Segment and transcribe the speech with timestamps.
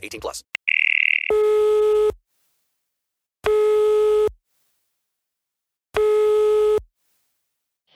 [0.00, 0.44] 18 plus.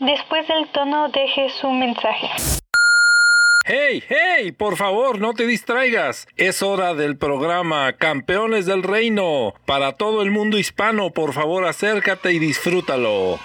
[0.01, 2.29] Después del tono deje su mensaje.
[3.67, 4.53] ¡Hey, hey!
[4.53, 6.27] Por favor, no te distraigas.
[6.37, 9.55] Es hora del programa Campeones del Reino.
[9.65, 13.39] Para todo el mundo hispano, por favor, acércate y disfrútalo.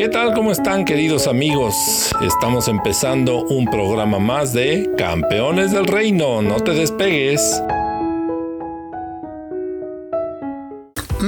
[0.00, 0.32] ¿Qué tal?
[0.32, 2.10] ¿Cómo están queridos amigos?
[2.22, 6.40] Estamos empezando un programa más de Campeones del Reino.
[6.40, 7.62] No te despegues.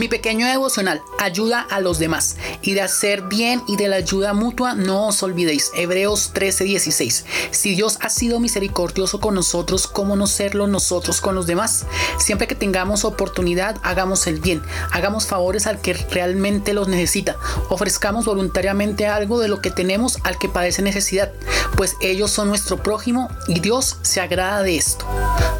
[0.02, 4.34] Mi pequeño devocional, ayuda a los demás y de hacer bien y de la ayuda
[4.34, 5.70] mutua no os olvidéis.
[5.76, 7.24] Hebreos 13:16.
[7.52, 11.86] Si Dios ha sido misericordioso con nosotros, ¿cómo no serlo nosotros con los demás?
[12.18, 17.36] Siempre que tengamos oportunidad, hagamos el bien, hagamos favores al que realmente los necesita,
[17.68, 21.30] ofrezcamos voluntariamente algo de lo que tenemos al que padece necesidad,
[21.76, 25.06] pues ellos son nuestro prójimo y Dios se agrada de esto.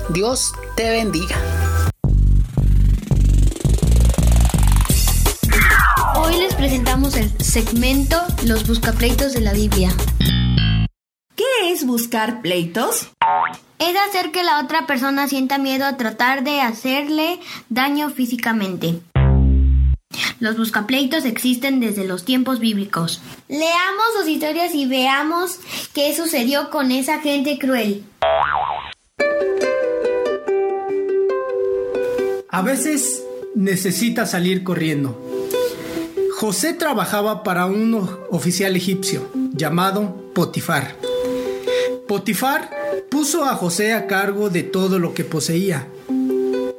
[0.09, 1.62] Dios te bendiga.
[7.53, 9.91] Segmento Los buscapleitos de la Biblia.
[11.37, 13.11] ¿Qué es buscar pleitos?
[13.79, 19.01] Es hacer que la otra persona sienta miedo a tratar de hacerle daño físicamente.
[20.41, 23.21] Los buscapleitos existen desde los tiempos bíblicos.
[23.49, 25.59] Leamos sus historias y veamos
[25.93, 28.03] qué sucedió con esa gente cruel.
[32.49, 33.23] A veces
[33.55, 35.32] necesita salir corriendo.
[36.43, 37.95] José trabajaba para un
[38.29, 40.97] oficial egipcio llamado Potifar.
[42.09, 42.69] Potifar
[43.09, 45.87] puso a José a cargo de todo lo que poseía.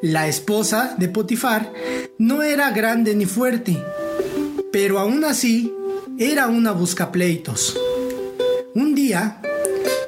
[0.02, 1.72] La esposa de Potifar
[2.18, 3.82] no era grande ni fuerte,
[4.74, 5.74] pero aún así
[6.20, 7.80] era una buscapleitos.
[8.76, 9.42] Un día,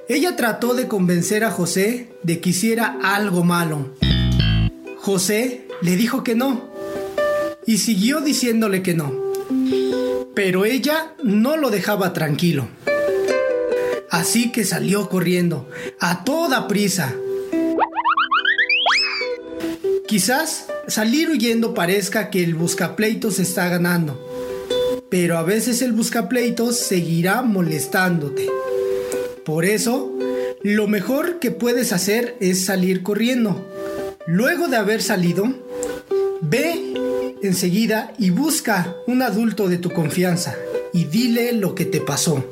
[0.10, 3.96] ella trató de convencer a José de que hiciera algo malo.
[4.98, 6.76] José le dijo que no
[7.66, 9.25] y siguió diciéndole que no.
[10.36, 12.68] Pero ella no lo dejaba tranquilo.
[14.12, 15.70] Así que salió corriendo,
[16.00, 17.14] a toda prisa.
[20.08, 24.22] Quizás salir huyendo parezca que el buscapleitos está ganando,
[25.10, 28.48] pero a veces el buscapleitos seguirá molestándote.
[29.44, 30.12] Por eso,
[30.62, 33.66] lo mejor que puedes hacer es salir corriendo.
[34.28, 35.54] Luego de haber salido,
[36.42, 36.94] ve
[37.48, 40.56] enseguida y busca un adulto de tu confianza
[40.94, 42.44] y dile lo que te pasó.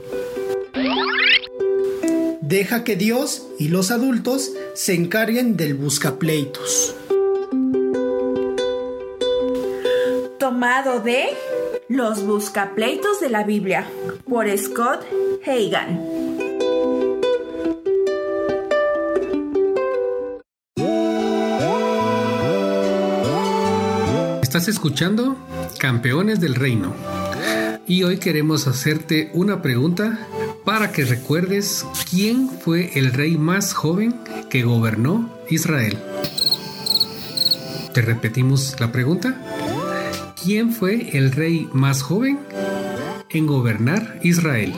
[2.41, 6.95] Deja que Dios y los adultos se encarguen del buscapleitos.
[10.37, 11.25] Tomado de
[11.87, 13.87] Los buscapleitos de la Biblia
[14.27, 15.05] por Scott
[15.45, 16.42] Hagan.
[24.53, 25.35] Estás escuchando
[25.79, 26.93] Campeones del Reino.
[27.87, 30.27] Y hoy queremos hacerte una pregunta
[30.63, 34.13] para que recuerdes quién fue el rey más joven
[34.51, 35.97] que gobernó Israel.
[37.95, 39.41] Te repetimos la pregunta.
[40.43, 42.37] ¿Quién fue el rey más joven
[43.31, 44.75] en gobernar Israel?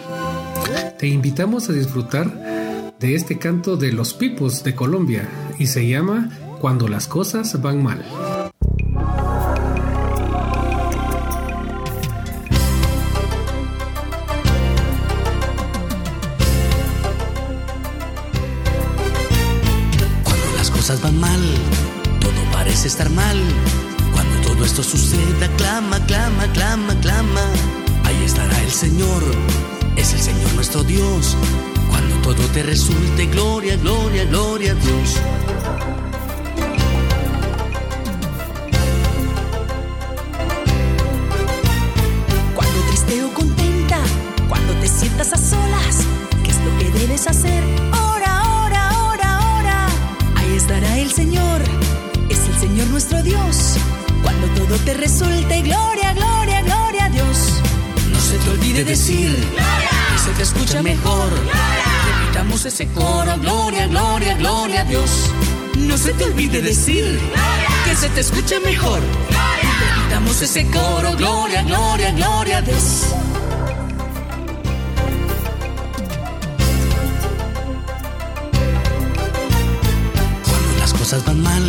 [0.97, 5.27] Te invitamos a disfrutar de este canto de los pipos de Colombia
[5.59, 6.29] y se llama
[6.61, 8.05] Cuando las cosas van mal.
[33.55, 35.17] Gloria, gloria, gloria a Dios.
[42.53, 43.97] Cuando triste o contenta,
[44.49, 45.99] cuando te sientas a solas,
[46.43, 47.63] ¿qué es lo que debes hacer?
[47.93, 49.87] Ora, ora, ora, ora.
[50.35, 51.61] Ahí estará el Señor,
[52.27, 53.77] es el Señor nuestro Dios.
[54.21, 57.61] Cuando todo te resulte, gloria, gloria, gloria a Dios.
[58.11, 61.31] No se te olvide decir que se te escucha mejor.
[62.35, 65.31] Repitamos ese coro, gloria, gloria, gloria a Dios.
[65.77, 67.17] No se te olvide decir
[67.85, 68.99] que se te escucha mejor.
[69.79, 73.05] Repitamos ese coro, gloria, gloria, gloria a Dios.
[80.43, 81.63] Cuando las cosas van mal,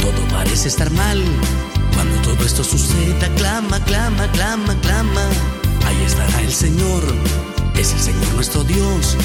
[0.00, 1.22] todo parece estar mal.
[1.92, 5.28] Cuando todo esto suceda, clama, clama, clama, clama.
[5.86, 7.02] Ahí estará el Señor,
[7.76, 9.18] es el Señor nuestro Dios.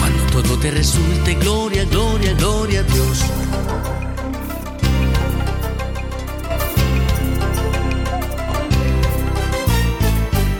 [0.00, 3.24] Cuando todo te resulte, gloria, gloria, gloria a Dios.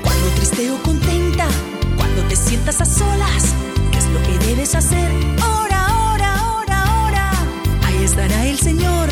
[0.03, 1.49] Cuando triste o contenta,
[1.97, 3.55] cuando te sientas a solas,
[3.91, 5.11] ¿qué es lo que debes hacer?
[5.63, 7.31] Ora, ora, ora, ora.
[7.87, 9.09] Ahí estará el Señor,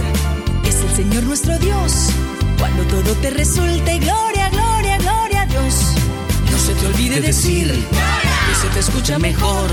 [0.64, 2.10] es el Señor nuestro Dios.
[2.58, 5.94] Cuando todo te resulte, gloria, gloria, gloria a Dios.
[6.50, 9.70] No se te olvide decir que se te escucha mejor.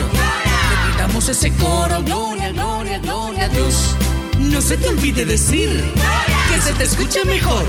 [1.06, 3.96] Repitamos ese coro, gloria, gloria, gloria a Dios.
[4.40, 5.70] No se te olvide decir
[6.52, 7.64] que se te escucha mejor.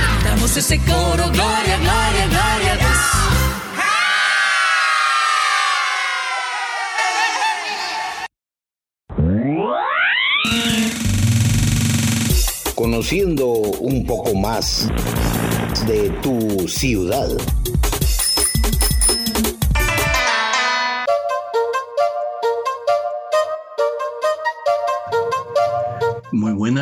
[0.00, 2.96] Repitamos ese coro, gloria, gloria, gloria a Dios.
[12.74, 14.88] Conociendo un poco más
[15.86, 17.28] de tu ciudad.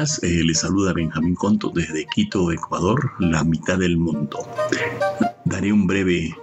[0.04, 4.46] Buenas, eh, les saluda Benjamín Conto desde Quito, Ecuador, la mitad del mundo.
[5.46, 6.36] Daré un breve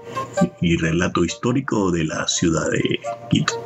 [0.62, 3.00] y relato histórico de la ciudad de
[3.30, 3.63] Quito.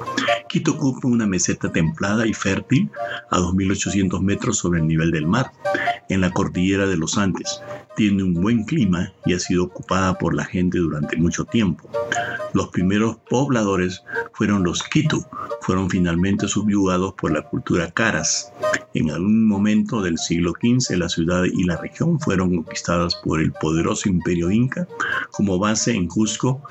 [0.49, 2.91] Quito ocupa una meseta templada y fértil
[3.29, 5.53] a 2.800 metros sobre el nivel del mar,
[6.09, 7.61] en la cordillera de los Andes.
[7.95, 11.89] Tiene un buen clima y ha sido ocupada por la gente durante mucho tiempo.
[12.53, 14.03] Los primeros pobladores
[14.33, 15.25] fueron los Quito,
[15.61, 18.51] fueron finalmente subyugados por la cultura Caras.
[18.95, 23.51] En algún momento del siglo XV la ciudad y la región fueron conquistadas por el
[23.51, 24.87] poderoso imperio inca
[25.31, 26.61] como base en Cusco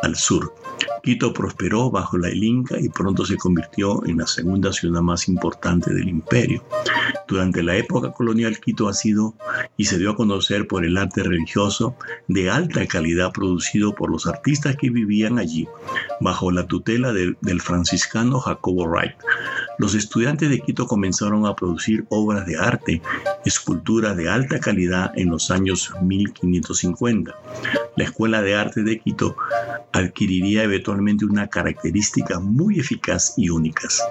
[0.00, 0.54] al sur.
[1.02, 5.28] Quito prosperó bajo la el Inca y pronto se convirtió en la segunda ciudad más
[5.28, 6.64] importante del imperio.
[7.26, 9.34] Durante la época colonial Quito ha sido
[9.76, 11.96] y se dio a conocer por el arte religioso
[12.28, 15.66] de alta calidad producido por los artistas que vivían allí,
[16.20, 19.16] bajo la tutela del, franciscano Jacobo Wright.
[19.78, 21.71] Los estudiantes de Quito comenzaron a producir
[22.08, 23.02] obras de arte,
[23.44, 27.34] escultura de alta calidad en los años 1550.
[27.96, 29.36] La Escuela de Arte de Quito
[29.92, 34.02] adquiriría eventualmente una característica muy eficaz y únicas.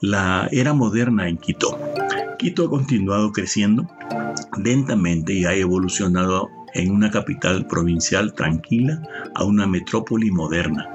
[0.00, 1.78] La era moderna en Quito.
[2.38, 3.86] Quito ha continuado creciendo
[4.62, 9.02] lentamente y ha evolucionado en una capital provincial tranquila
[9.34, 10.88] a una metrópoli moderna.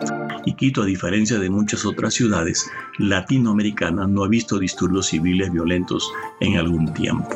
[0.45, 6.11] Y Quito, a diferencia de muchas otras ciudades latinoamericanas, no ha visto disturbios civiles violentos
[6.39, 7.29] en algún tiempo.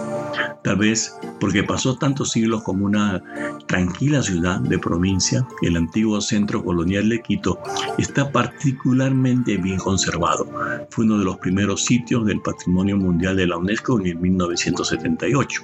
[0.64, 3.22] Tal vez porque pasó tantos siglos como una
[3.66, 7.60] tranquila ciudad de provincia, el antiguo centro colonial de Quito
[7.98, 10.48] está particularmente bien conservado.
[10.92, 15.64] Fue uno de los primeros sitios del Patrimonio Mundial de la UNESCO en el 1978.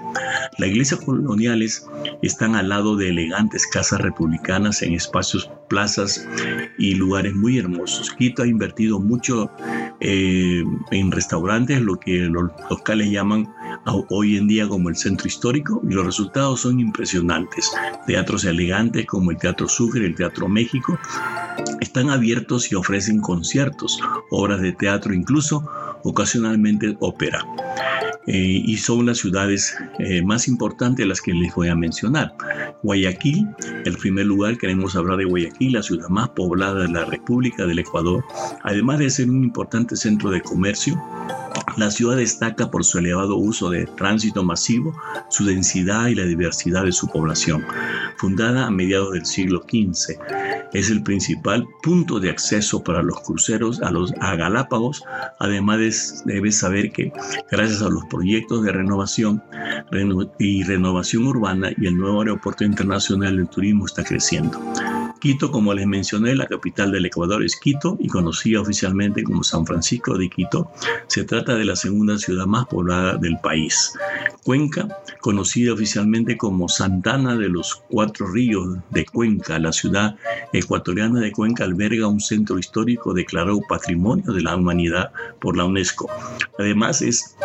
[0.58, 1.88] Las iglesias coloniales
[2.24, 6.28] están al lado de elegantes casas republicanas en espacios, plazas
[6.80, 8.12] y lugares muy hermosos.
[8.12, 9.50] Quito ha invertido mucho
[10.00, 13.48] eh, en restaurantes, lo que los locales llaman
[14.10, 17.72] hoy en día como el centro histórico y los resultados son impresionantes.
[18.06, 21.00] Teatros elegantes como el Teatro Sucre, el Teatro México,
[21.82, 25.68] están abiertos y ofrecen conciertos, obras de teatro, incluso
[26.04, 27.44] ocasionalmente ópera.
[28.28, 32.36] Eh, y son las ciudades eh, más importantes las que les voy a mencionar.
[32.84, 33.48] Guayaquil,
[33.86, 37.80] el primer lugar, queremos hablar de Guayaquil, la ciudad más poblada de la República del
[37.80, 38.26] Ecuador,
[38.64, 41.02] además de ser un importante centro de comercio,
[41.76, 44.96] la ciudad destaca por su elevado uso de tránsito masivo,
[45.30, 47.66] su densidad y la diversidad de su población.
[48.18, 50.18] Fundada a mediados del siglo XV,
[50.74, 55.04] es el principal punto de acceso para los cruceros a, los, a Galápagos.
[55.40, 57.12] Además, debes saber que
[57.52, 59.44] gracias a los proyectos de renovación
[60.40, 64.60] y renovación urbana y el nuevo aeropuerto internacional, el turismo está creciendo.
[65.20, 69.66] Quito, como les mencioné, la capital del Ecuador es Quito y conocida oficialmente como San
[69.66, 70.72] Francisco de Quito.
[71.08, 73.94] Se trata de la segunda ciudad más poblada del país.
[74.44, 74.88] Cuenca,
[75.20, 80.16] conocida oficialmente como Santana de los Cuatro Ríos de Cuenca, la ciudad
[80.54, 86.10] ecuatoriana de Cuenca alberga un centro histórico declarado Patrimonio de la Humanidad por la UNESCO.
[86.60, 87.36] Además, es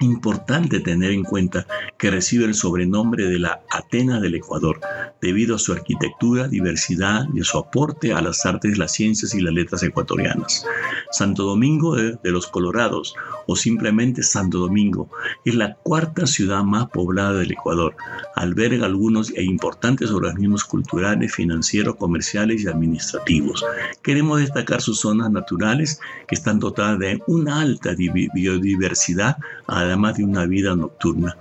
[0.00, 1.66] importante tener en cuenta
[2.00, 4.80] que recibe el sobrenombre de la Atenas del Ecuador,
[5.20, 9.40] debido a su arquitectura, diversidad y a su aporte a las artes, las ciencias y
[9.42, 10.64] las letras ecuatorianas.
[11.10, 13.14] Santo Domingo de, de los Colorados,
[13.46, 15.10] o simplemente Santo Domingo,
[15.44, 17.94] es la cuarta ciudad más poblada del Ecuador.
[18.34, 23.62] Alberga algunos e importantes organismos culturales, financieros, comerciales y administrativos.
[24.02, 30.46] Queremos destacar sus zonas naturales que están dotadas de una alta biodiversidad, además de una
[30.46, 31.36] vida nocturna.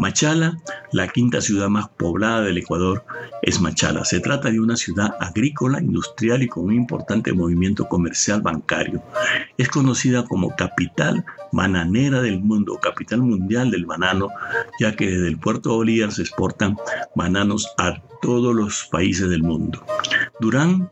[0.00, 0.56] Machala,
[0.92, 3.04] la quinta ciudad más poblada del Ecuador,
[3.42, 4.06] es Machala.
[4.06, 9.02] Se trata de una ciudad agrícola, industrial y con un importante movimiento comercial bancario.
[9.58, 14.28] Es conocida como capital bananera del mundo, capital mundial del banano,
[14.78, 16.78] ya que desde el puerto de Bolívar se exportan
[17.14, 19.84] bananos a todos los países del mundo.
[20.40, 20.90] Durán,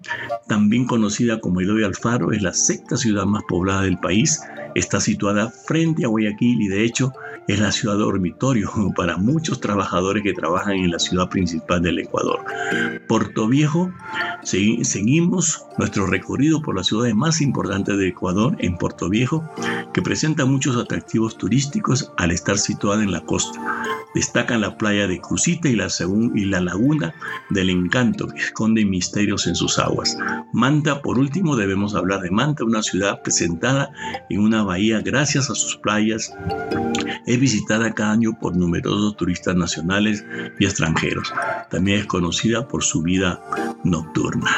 [0.49, 4.41] también conocida como Eloy Alfaro, es la sexta ciudad más poblada del país.
[4.75, 7.13] Está situada frente a Guayaquil y de hecho
[7.49, 12.45] es la ciudad dormitorio para muchos trabajadores que trabajan en la ciudad principal del Ecuador.
[13.09, 13.91] Puerto Viejo,
[14.43, 19.49] seguimos nuestro recorrido por las ciudades más importantes del Ecuador en Puerto Viejo,
[19.95, 23.59] que presenta muchos atractivos turísticos al estar situada en la costa.
[24.15, 25.89] Destacan la playa de Crucita y la,
[26.35, 27.15] y la laguna
[27.51, 30.19] del Encanto, que esconde misterios en sus aguas.
[30.53, 33.91] Manta, por último, debemos hablar de Manta, una ciudad presentada
[34.29, 36.33] en una bahía gracias a sus playas.
[37.27, 40.25] Es visitada cada año por numerosos turistas nacionales
[40.59, 41.33] y extranjeros.
[41.71, 43.41] También es conocida por su vida
[43.85, 44.51] nocturna.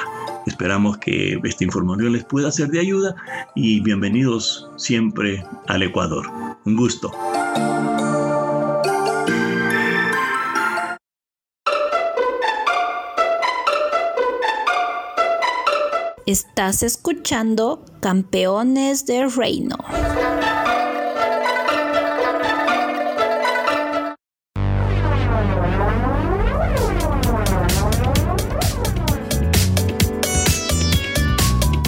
[0.47, 3.15] Esperamos que esta información les pueda ser de ayuda
[3.55, 6.27] y bienvenidos siempre al Ecuador.
[6.65, 7.13] Un gusto.
[16.31, 19.77] Estás escuchando Campeones del Reino.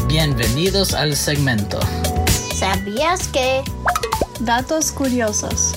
[0.09, 1.79] Bienvenidos al segmento.
[2.53, 3.63] ¿Sabías que?
[4.41, 5.77] Datos curiosos.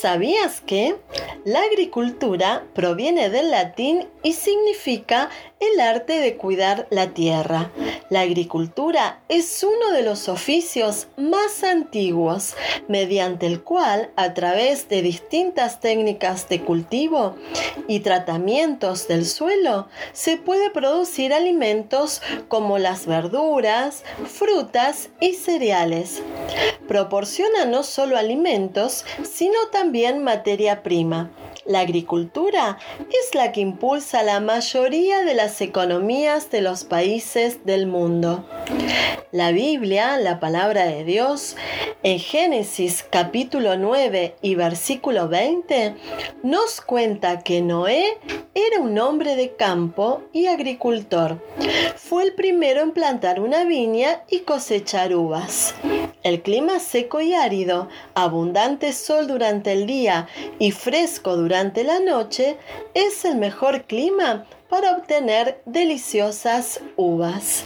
[0.00, 0.94] ¿Sabías que?
[1.44, 5.28] La agricultura proviene del latín y significa
[5.58, 7.72] el arte de cuidar la tierra.
[8.08, 12.54] La agricultura es uno de los oficios más antiguos,
[12.86, 17.34] mediante el cual, a través de distintas técnicas de cultivo
[17.88, 26.22] y tratamientos del suelo, se puede producir alimentos como las verduras, frutas y cereales.
[26.88, 31.30] Proporciona no solo alimentos, sino también materia prima.
[31.68, 32.78] La agricultura
[33.10, 38.46] es la que impulsa la mayoría de las economías de los países del mundo.
[39.32, 41.56] La Biblia, la palabra de Dios,
[42.02, 45.94] en Génesis capítulo 9 y versículo 20,
[46.42, 48.16] nos cuenta que Noé
[48.54, 51.44] era un hombre de campo y agricultor.
[51.96, 55.74] Fue el primero en plantar una viña y cosechar uvas.
[56.22, 60.26] El clima seco y árido, abundante sol durante el día
[60.58, 62.56] y fresco durante la noche
[62.94, 67.64] es el mejor clima para obtener deliciosas uvas.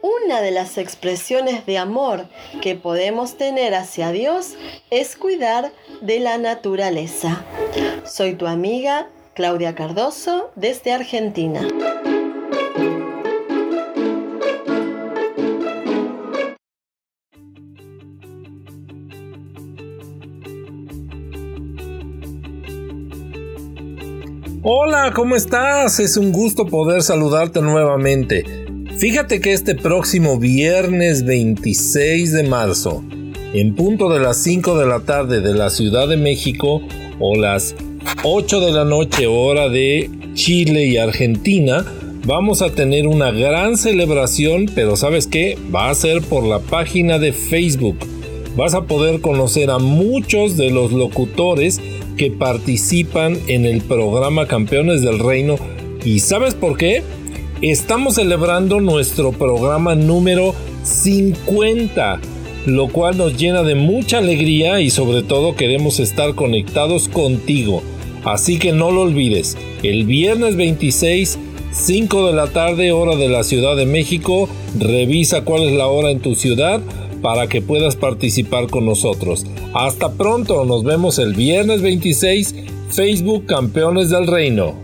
[0.00, 2.26] Una de las expresiones de amor
[2.62, 4.54] que podemos tener hacia Dios
[4.90, 7.44] es cuidar de la naturaleza.
[8.06, 11.60] Soy tu amiga Claudia Cardoso desde Argentina.
[24.66, 26.00] Hola, ¿cómo estás?
[26.00, 28.46] Es un gusto poder saludarte nuevamente.
[28.96, 33.04] Fíjate que este próximo viernes 26 de marzo,
[33.52, 36.80] en punto de las 5 de la tarde de la Ciudad de México
[37.20, 37.74] o las
[38.22, 41.84] 8 de la noche hora de Chile y Argentina,
[42.24, 45.58] vamos a tener una gran celebración, pero ¿sabes qué?
[45.74, 47.98] Va a ser por la página de Facebook.
[48.56, 51.82] Vas a poder conocer a muchos de los locutores
[52.16, 55.56] que participan en el programa Campeones del Reino.
[56.04, 57.02] ¿Y sabes por qué?
[57.62, 62.20] Estamos celebrando nuestro programa número 50,
[62.66, 67.82] lo cual nos llena de mucha alegría y sobre todo queremos estar conectados contigo.
[68.24, 71.38] Así que no lo olvides, el viernes 26,
[71.72, 76.10] 5 de la tarde, hora de la Ciudad de México, revisa cuál es la hora
[76.10, 76.80] en tu ciudad
[77.24, 79.46] para que puedas participar con nosotros.
[79.72, 82.54] Hasta pronto, nos vemos el viernes 26,
[82.90, 84.83] Facebook Campeones del Reino.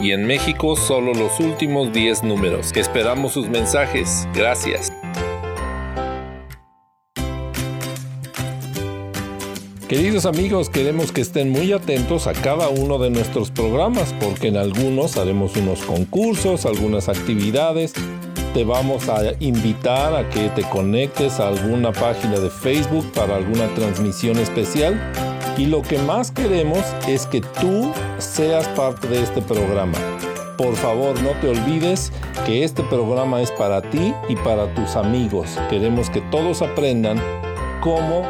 [0.00, 2.70] y en México solo los últimos 10 números.
[2.76, 4.28] Esperamos sus mensajes.
[4.32, 4.92] Gracias.
[9.88, 14.56] Queridos amigos, queremos que estén muy atentos a cada uno de nuestros programas porque en
[14.56, 17.94] algunos haremos unos concursos, algunas actividades.
[18.54, 23.66] Te vamos a invitar a que te conectes a alguna página de Facebook para alguna
[23.74, 25.35] transmisión especial.
[25.56, 29.96] Y lo que más queremos es que tú seas parte de este programa.
[30.58, 32.12] Por favor, no te olvides
[32.44, 35.58] que este programa es para ti y para tus amigos.
[35.68, 37.20] Queremos que todos aprendan
[37.80, 38.22] cómo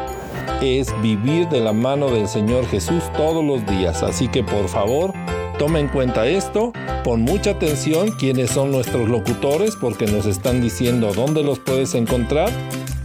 [0.61, 4.03] es vivir de la mano del Señor Jesús todos los días.
[4.03, 5.13] Así que por favor,
[5.57, 6.71] toma en cuenta esto,
[7.03, 12.49] pon mucha atención quiénes son nuestros locutores porque nos están diciendo dónde los puedes encontrar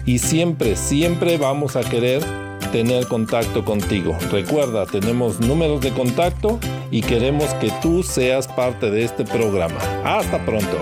[0.05, 2.23] y siempre, siempre vamos a querer
[2.73, 4.17] tener contacto contigo.
[4.31, 6.59] Recuerda, tenemos números de contacto
[6.91, 9.79] y queremos que tú seas parte de este programa.
[10.05, 10.79] Hasta pronto.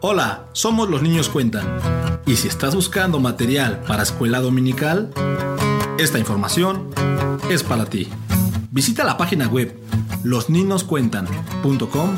[0.00, 1.66] Hola, somos los niños cuentan.
[2.26, 5.12] Y si estás buscando material para escuela dominical,
[5.98, 6.90] esta información
[7.50, 8.08] es para ti.
[8.76, 9.74] Visita la página web
[10.22, 12.14] losninoscuentan.com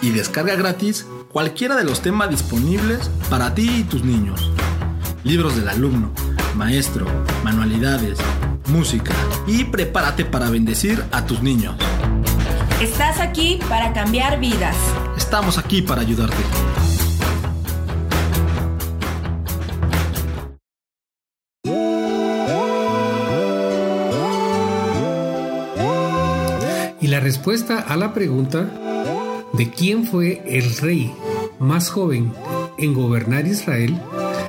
[0.00, 4.52] y descarga gratis cualquiera de los temas disponibles para ti y tus niños.
[5.24, 6.12] Libros del alumno,
[6.54, 7.04] maestro,
[7.42, 8.16] manualidades,
[8.68, 9.12] música
[9.48, 11.74] y prepárate para bendecir a tus niños.
[12.80, 14.76] Estás aquí para cambiar vidas.
[15.16, 16.67] Estamos aquí para ayudarte.
[27.28, 28.70] Respuesta a la pregunta
[29.52, 31.12] de quién fue el rey
[31.58, 32.32] más joven
[32.78, 34.00] en gobernar Israel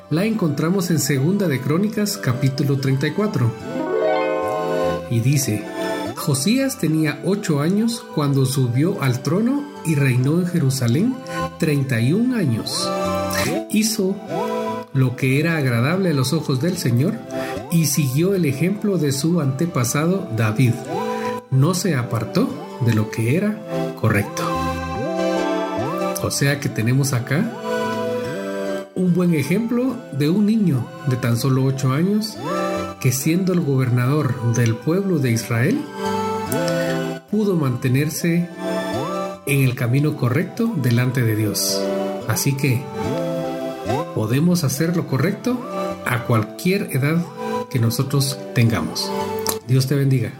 [0.10, 3.52] la encontramos en Segunda de Crónicas capítulo 34.
[5.12, 5.66] Y dice,
[6.16, 11.18] Josías tenía ocho años cuando subió al trono y reinó en Jerusalén
[11.58, 12.90] 31 años.
[13.72, 14.16] Hizo
[14.94, 17.16] lo que era agradable a los ojos del Señor
[17.74, 20.72] y siguió el ejemplo de su antepasado David.
[21.52, 23.58] No se apartó de lo que era
[24.00, 24.44] correcto.
[26.22, 27.50] O sea que tenemos acá
[28.96, 32.38] un buen ejemplo de un niño de tan solo 8 años
[33.00, 35.82] que siendo el gobernador del pueblo de Israel,
[37.32, 38.50] pudo mantenerse
[39.46, 41.82] en el camino correcto delante de Dios.
[42.28, 42.84] Así que
[44.16, 45.58] podemos hacer lo correcto
[46.06, 47.24] a cualquier edad
[47.70, 49.10] que nosotros tengamos.
[49.68, 50.34] Dios te bendiga.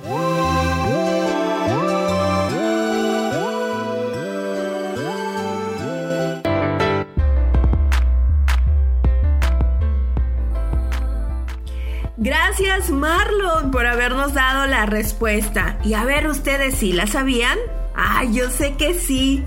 [12.90, 15.78] Marlon por habernos dado la respuesta.
[15.84, 17.58] Y a ver, ustedes sí la sabían.
[17.94, 19.44] Ay, yo sé que sí.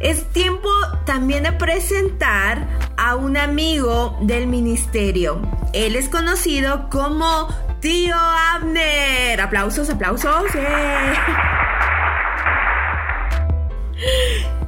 [0.00, 0.68] Es tiempo
[1.06, 5.40] también de presentar a un amigo del ministerio.
[5.72, 7.48] Él es conocido como
[7.80, 9.40] Tío Abner.
[9.40, 10.44] Aplausos, aplausos.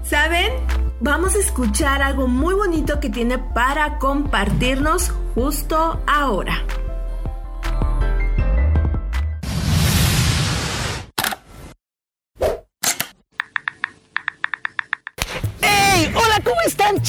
[0.03, 0.53] ¿Saben?
[1.01, 6.65] Vamos a escuchar algo muy bonito que tiene para compartirnos justo ahora.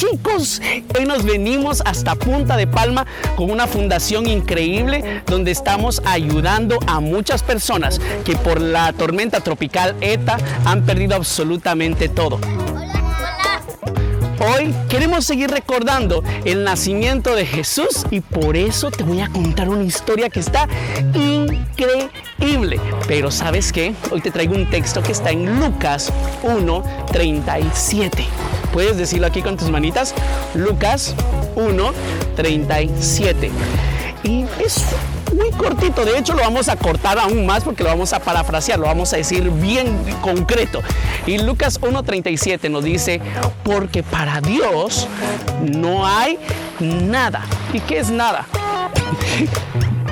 [0.02, 0.60] Chicos?
[0.98, 7.00] Hoy nos venimos hasta Punta de Palma con una fundación increíble donde estamos ayudando a
[7.00, 12.40] muchas personas que por la tormenta tropical ETA han perdido absolutamente todo.
[14.40, 19.70] Hoy queremos seguir recordando el nacimiento de Jesús y por eso te voy a contar
[19.70, 20.68] una historia que está
[21.82, 22.80] increíble.
[23.08, 23.94] Pero ¿sabes qué?
[24.12, 26.12] Hoy te traigo un texto que está en Lucas
[26.44, 28.26] 1.37.
[28.74, 30.14] ¿Puedes decirlo aquí con tus manitas?
[30.54, 31.16] Lucas
[31.56, 33.52] 1.37.
[34.24, 34.86] Y es
[35.36, 36.06] muy cortito.
[36.06, 39.14] De hecho, lo vamos a cortar aún más porque lo vamos a parafrasear, lo vamos
[39.14, 40.82] a decir bien concreto.
[41.26, 43.22] Y Lucas 1.37 nos dice,
[43.64, 45.08] porque para Dios
[45.62, 46.38] no hay
[46.80, 47.46] nada.
[47.74, 48.46] ¿Y qué es nada?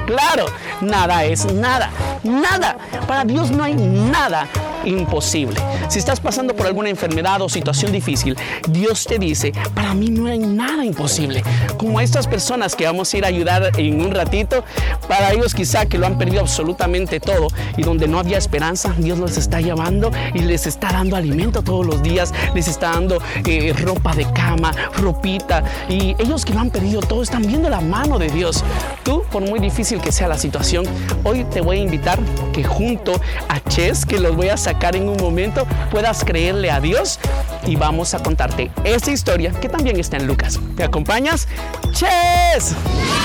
[0.10, 0.46] Claro,
[0.82, 1.90] nada es nada.
[2.24, 2.76] Nada.
[3.08, 4.48] Para Dios no hay nada
[4.86, 5.60] imposible.
[5.90, 8.38] Si estás pasando por alguna enfermedad o situación difícil,
[8.68, 11.44] Dios te dice, para mí no hay nada imposible.
[11.78, 14.64] Como estas personas que vamos a ir a ayudar en un ratito,
[15.08, 19.20] para ellos quizá que lo han perdido absolutamente todo y donde no había esperanza, Dios
[19.20, 23.74] los está llamando y les está dando alimento todos los días, les está dando eh,
[23.74, 28.20] ropa de cama, ropita y ellos que lo han perdido todo están viendo la mano
[28.20, 28.64] de Dios.
[29.04, 30.86] Tú, por muy difícil que sea la situación,
[31.24, 32.20] hoy te voy a invitar
[32.54, 36.80] que junto a Ches, que los voy a sacar en un momento, puedas creerle a
[36.80, 37.20] Dios
[37.66, 40.60] y vamos a contarte esta historia que también está en Lucas.
[40.78, 41.48] ¿Me acompañas?
[41.92, 42.74] ¡Ches,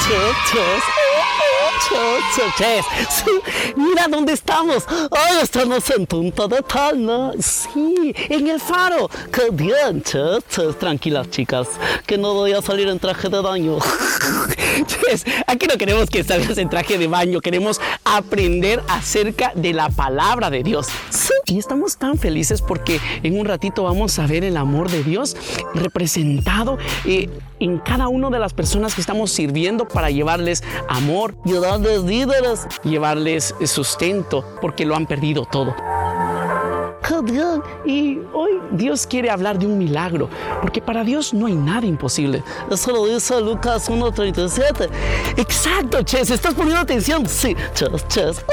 [0.05, 0.85] ches!
[3.11, 3.31] Sí,
[3.77, 4.85] mira dónde estamos.
[4.89, 7.33] Hoy estamos en Punta de Palma.
[7.39, 9.11] Sí, en el faro.
[9.33, 10.03] Qué bien.
[10.79, 11.69] Tranquilas, chicas,
[12.07, 13.79] que no voy a salir en traje de baño.
[15.47, 20.51] Aquí no queremos que salgas en traje de baño, queremos aprender acerca de la palabra
[20.51, 20.89] de Dios.
[21.47, 25.37] Y estamos tan felices porque en un ratito vamos a ver el amor de Dios
[25.75, 27.29] representado eh,
[27.61, 33.55] en cada una de las personas que estamos sirviendo para llevarles amor, llevarles líderes, llevarles
[33.65, 35.75] sustento, porque lo han perdido todo.
[37.87, 40.29] Y hoy Dios quiere hablar de un milagro,
[40.61, 42.43] porque para Dios no hay nada imposible.
[42.71, 44.89] Eso lo dice Lucas 1.37.
[45.37, 47.27] Exacto, Ches, ¿estás poniendo atención?
[47.27, 48.45] Sí, Ches, Ches.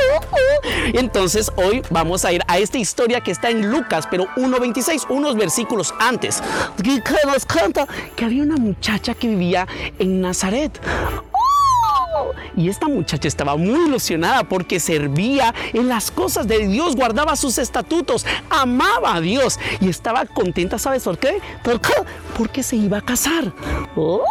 [0.94, 5.36] Entonces hoy vamos a ir a esta historia que está en Lucas, pero 1.26, unos
[5.36, 6.42] versículos antes,
[6.82, 9.68] que nos cuenta que había una muchacha que vivía
[10.00, 10.80] en Nazaret.
[12.56, 17.58] Y esta muchacha estaba muy ilusionada porque servía en las cosas de Dios, guardaba sus
[17.58, 21.40] estatutos, amaba a Dios y estaba contenta, ¿sabes por qué?
[21.64, 21.94] ¿Por qué?
[22.38, 23.54] Porque se iba a casar.
[23.96, 24.24] ¡Oh!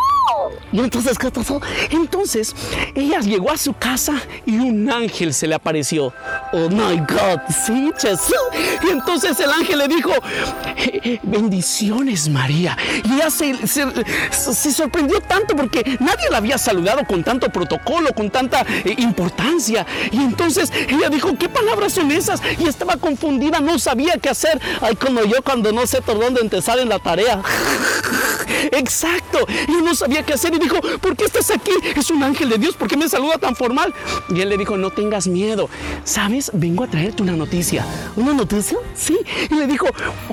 [0.73, 1.61] Y entonces, ¿qué pasó?
[1.91, 2.55] Entonces,
[2.95, 4.15] ella llegó a su casa
[4.47, 6.13] y un ángel se le apareció.
[6.53, 8.35] Oh my God, sí, Jesús.
[8.83, 10.13] Y entonces el ángel le dijo,
[11.23, 12.77] bendiciones María.
[13.05, 13.85] Y ella se, se,
[14.31, 19.87] se, sorprendió tanto porque nadie la había saludado con tanto protocolo, con tanta eh, importancia.
[20.13, 22.41] Y entonces ella dijo, ¿qué palabras son esas?
[22.59, 24.61] Y estaba confundida, no sabía qué hacer.
[24.81, 27.43] Ay, como yo cuando no sé por dónde empezar en la tarea.
[28.73, 31.73] Exacto, yo no sabía qué hacer y dijo, ¿por qué estás aquí?
[31.97, 33.95] Es un ángel de Dios, ¿por qué me saluda tan formal?
[34.29, 35.69] Y él le dijo, no tengas miedo,
[36.05, 36.51] ¿sabes?
[36.55, 37.85] Vengo a traerte una noticia.
[38.17, 38.79] ¿Una noticia?
[38.95, 39.19] Sí.
[39.51, 39.87] Y le dijo,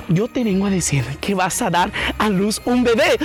[0.09, 3.17] yo te vengo a decir que vas a dar a luz un bebé.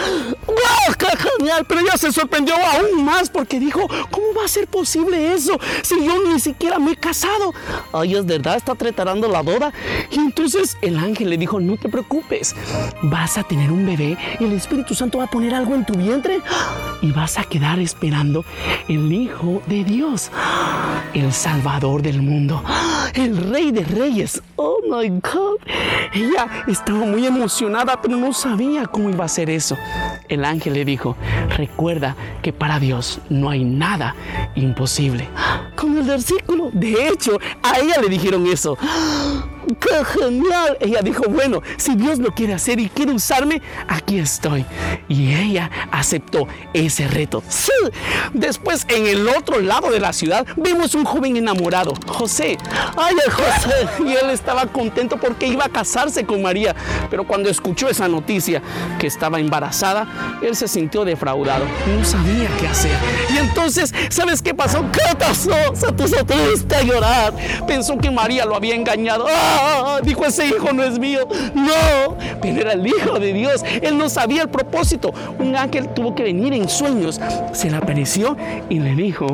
[0.46, 0.94] ¡Wow!
[0.98, 1.06] ¡Qué
[1.38, 1.64] genial!
[1.66, 6.04] Pero ella se sorprendió aún más porque dijo, ¿cómo va a ser posible eso si
[6.04, 7.54] yo ni siquiera me he casado?
[7.92, 9.72] Ay, es verdad, está preparando la boda.
[10.10, 12.54] Y entonces el ángel le dijo, no te preocupes,
[13.02, 15.94] vas a tener un bebé y el Espíritu Santo va a poner algo en tu
[15.94, 16.40] vientre
[17.00, 18.44] y vas a quedar esperando
[18.88, 20.30] el Hijo de Dios,
[21.14, 22.62] el Salvador del mundo,
[23.14, 24.42] el Rey de Reyes.
[24.56, 25.58] Oh my God.
[26.12, 29.76] Ella estaba muy emocionada, pero no sabía cómo iba a ser eso.
[30.28, 31.16] El ángel le dijo,
[31.56, 34.14] recuerda que para Dios no hay nada
[34.54, 35.28] imposible.
[35.76, 38.76] Con el versículo, de hecho, a ella le dijeron eso.
[39.80, 40.76] ¡Qué genial!
[40.80, 44.64] Ella dijo, bueno, si Dios lo quiere hacer y quiere usarme, aquí estoy.
[45.08, 47.42] Y ella aceptó ese reto.
[48.32, 52.56] Después, en el otro lado de la ciudad, vemos un joven enamorado, José.
[52.96, 53.88] ¡Ay, el José!
[54.06, 56.74] Y él estaba contento porque iba a casarse con María.
[57.10, 58.62] Pero cuando escuchó esa noticia
[58.98, 61.64] que estaba embarazada, él se sintió defraudado.
[61.86, 62.96] No sabía qué hacer.
[63.32, 64.84] Y entonces, ¿sabes qué pasó?
[64.92, 65.52] ¿Qué pasó?
[65.74, 67.34] Se puso triste a llorar.
[67.66, 69.26] Pensó que María lo había engañado.
[69.54, 70.00] ¡Ah!
[70.02, 71.28] Dijo, ese hijo no es mío.
[71.54, 73.62] No, pero era el hijo de Dios.
[73.82, 75.12] Él no sabía el propósito.
[75.38, 77.20] Un ángel tuvo que venir en sueños.
[77.52, 78.36] Se le apareció
[78.68, 79.26] y le dijo,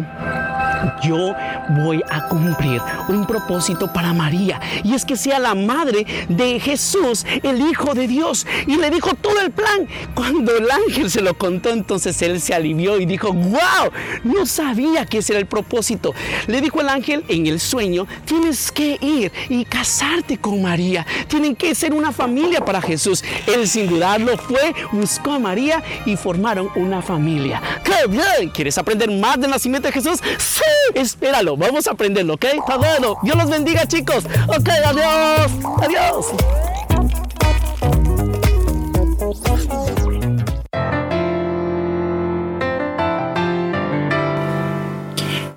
[1.03, 1.35] yo
[1.71, 7.25] voy a cumplir un propósito para María y es que sea la madre de Jesús,
[7.43, 8.47] el Hijo de Dios.
[8.67, 9.89] Y le dijo todo el plan.
[10.15, 13.91] Cuando el ángel se lo contó, entonces él se alivió y dijo, wow,
[14.25, 16.15] no sabía que ese era el propósito.
[16.47, 21.07] Le dijo el ángel en el sueño, tienes que ir y casarte con María.
[21.29, 23.25] Tienen que ser una familia para Jesús.
[23.47, 27.61] Él sin dudarlo fue, buscó a María y formaron una familia.
[27.85, 28.51] ¡Qué bien!
[28.53, 30.21] ¿Quieres aprender más del nacimiento de Jesús?
[30.39, 30.63] Sí,
[30.95, 32.45] espéralo, vamos a aprenderlo, ¿ok?
[32.45, 33.17] Está bueno.
[33.23, 34.25] Dios los bendiga, chicos.
[34.49, 35.51] Ok, adiós.
[35.83, 36.27] Adiós.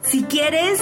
[0.04, 0.82] Si quieres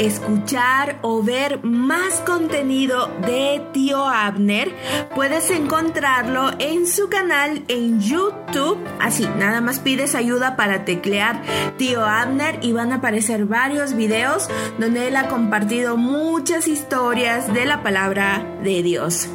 [0.00, 4.74] escuchar o ver más contenido de Tío Abner,
[5.14, 8.78] puedes encontrarlo en su canal en YouTube.
[8.98, 11.42] Así, nada más pides ayuda para teclear
[11.76, 17.66] Tío Abner y van a aparecer varios videos donde él ha compartido muchas historias de
[17.66, 19.28] la palabra de Dios.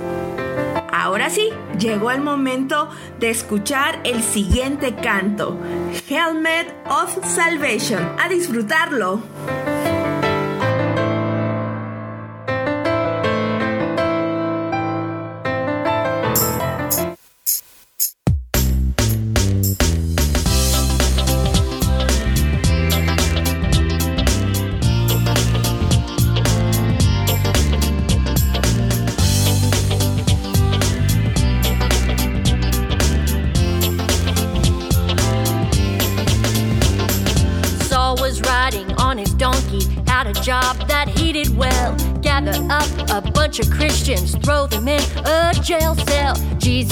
[0.92, 5.60] Ahora sí, llegó el momento de escuchar el siguiente canto,
[6.10, 8.02] Helmet of Salvation.
[8.18, 9.22] A disfrutarlo.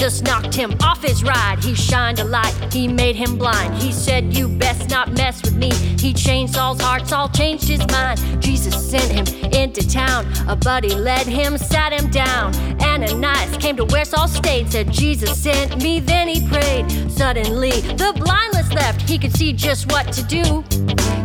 [0.04, 1.64] Jesus knocked him off his ride.
[1.64, 3.74] He shined a light, he made him blind.
[3.82, 5.72] He said, You best not mess with me.
[5.98, 8.20] He changed Saul's heart, Saul changed his mind.
[8.42, 10.26] Jesus sent him into town.
[10.46, 12.52] A buddy led him, sat him down.
[13.64, 16.84] Came to where Saul stayed, said, Jesus sent me, then he prayed.
[17.10, 20.62] Suddenly, the blindness left, he could see just what to do.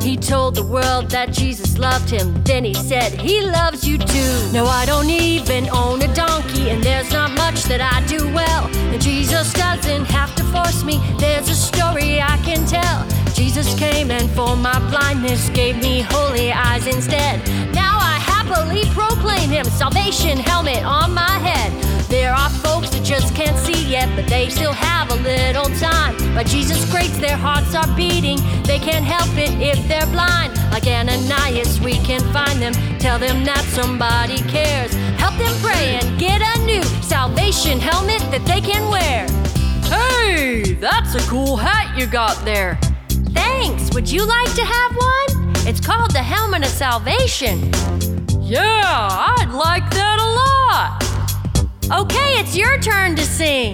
[0.02, 2.42] He told the world that Jesus loved him.
[2.46, 4.52] Then he said, He loves you too.
[4.54, 8.68] No, I don't even own a donkey, and there's not much that I do well.
[8.94, 13.06] And Jesus doesn't have to force me, there's a story I can tell.
[13.34, 17.46] Jesus came and for my blindness gave me holy eyes instead.
[17.74, 21.89] Now I happily proclaim him, salvation helmet on my head.
[22.10, 26.18] There are folks that just can't see yet, but they still have a little time.
[26.34, 28.40] By Jesus' grace, their hearts are beating.
[28.64, 30.58] They can't help it if they're blind.
[30.72, 32.74] Like Ananias, we can find them.
[32.98, 34.92] Tell them that somebody cares.
[35.22, 39.28] Help them pray and get a new salvation helmet that they can wear.
[39.86, 42.80] Hey, that's a cool hat you got there.
[43.34, 43.94] Thanks.
[43.94, 45.54] Would you like to have one?
[45.68, 47.72] It's called the Helmet of Salvation.
[48.42, 49.52] Yeah, I'd
[51.92, 53.74] Okay, it's your turn to sing.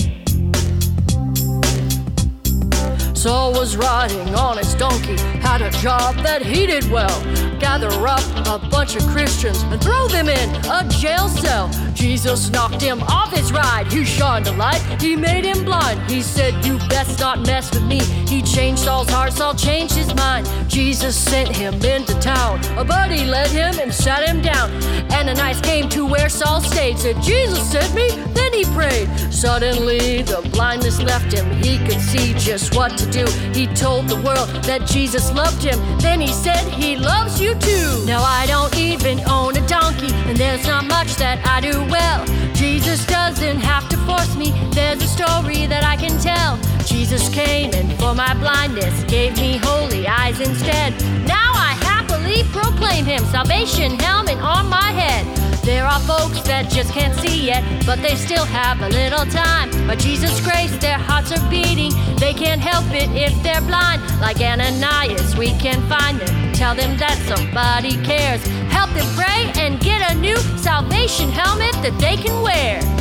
[3.13, 7.44] Saul was riding on his donkey, had a job that he did well.
[7.59, 11.69] Gather up a bunch of Christians and throw them in a jail cell.
[11.93, 13.91] Jesus knocked him off his ride.
[13.91, 15.99] He shined a light, he made him blind.
[16.09, 17.99] He said, You best not mess with me.
[18.27, 20.47] He changed Saul's heart, Saul changed his mind.
[20.67, 22.59] Jesus sent him into town.
[22.77, 24.71] A buddy led him and sat him down.
[25.11, 28.09] Ananias came to where Saul stayed, said, Jesus sent me.
[28.33, 29.07] Then he prayed.
[29.31, 31.49] Suddenly, the blindness left him.
[31.63, 33.25] He could see just what to do.
[33.53, 35.79] He told the world that Jesus loved him.
[35.99, 38.05] Then he said, He loves you too.
[38.05, 42.25] Now, I don't even own a donkey, and there's not much that I do well.
[42.55, 44.51] Jesus doesn't have to force me.
[44.71, 46.57] There's a story that I can tell.
[46.85, 50.93] Jesus came and for my blindness gave me holy eyes instead.
[51.27, 55.44] Now I happily proclaim him, salvation helmet on my head.
[55.65, 59.71] There are folks that just can't see yet, but they still have a little time.
[59.87, 61.91] By Jesus' grace, their hearts are beating.
[62.17, 64.03] They can't help it if they're blind.
[64.21, 66.53] Like Ananias, we can find them.
[66.53, 68.45] Tell them that somebody cares.
[68.69, 72.94] Help them pray and get a new salvation helmet that they can wear.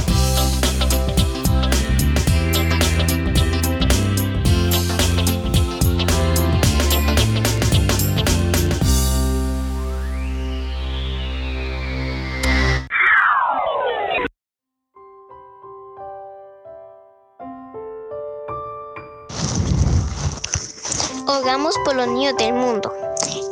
[21.44, 22.90] Oramos por los niños del mundo.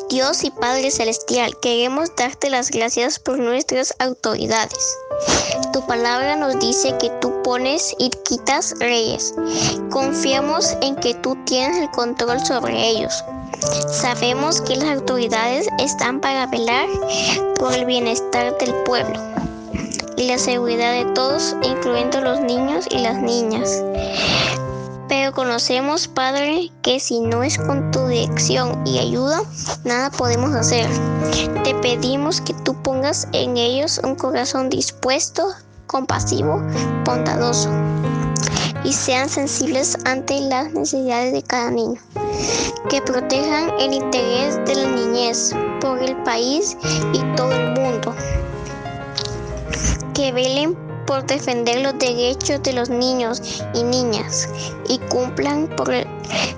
[0.08, 4.96] Dios y Padre Celestial, queremos darte las gracias por nuestras autoridades.
[5.74, 9.34] Tu palabra nos dice que tú pones y quitas reyes.
[9.90, 13.12] Confiamos en que tú tienes el control sobre ellos.
[13.90, 16.88] Sabemos que las autoridades están para velar
[17.58, 19.20] por el bienestar del pueblo
[20.16, 23.82] y la seguridad de todos, incluyendo los niños y las niñas.
[25.32, 29.42] Pero conocemos, Padre, que si no es con tu dirección y ayuda,
[29.82, 30.86] nada podemos hacer.
[31.64, 35.48] Te pedimos que tú pongas en ellos un corazón dispuesto,
[35.86, 36.62] compasivo,
[37.06, 37.70] bondadoso
[38.84, 42.00] y sean sensibles ante las necesidades de cada niño.
[42.90, 46.76] Que protejan el interés de la niñez por el país
[47.14, 48.14] y todo el mundo.
[50.12, 54.48] Que velen por defender los derechos de los niños y niñas
[54.88, 56.06] y cumplan por el-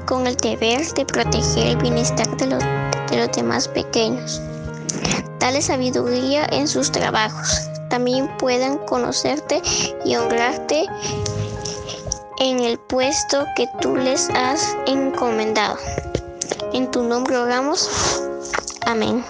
[0.07, 2.63] con el deber de proteger el bienestar de los,
[3.11, 4.41] de los demás pequeños.
[5.41, 7.69] Dale sabiduría en sus trabajos.
[7.91, 9.63] También puedan conocerte
[10.05, 10.87] y honrarte
[12.41, 15.77] en el puesto que tú les has encomendado.
[16.73, 17.89] En tu nombre oramos.
[18.87, 19.25] Amén.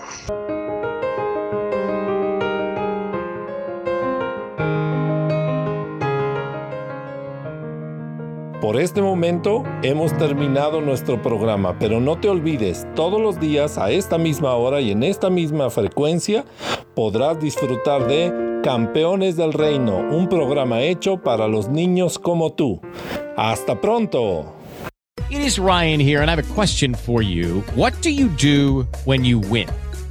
[8.64, 13.90] Por este momento hemos terminado nuestro programa, pero no te olvides, todos los días a
[13.90, 16.46] esta misma hora y en esta misma frecuencia
[16.94, 18.33] podrás disfrutar de
[18.64, 22.81] Campeones del Reino, un programa hecho para los niños como tú.
[23.37, 24.46] Hasta pronto.
[25.29, 27.62] It is Ryan here, and I have a question for you.
[27.77, 29.68] What do you do when you win?